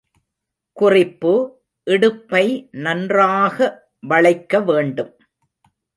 [0.77, 1.33] குறிப்பு
[1.87, 2.43] இடுப்பை
[2.71, 3.57] நன்றாக
[4.07, 5.13] வளைக்க வேண்டும்.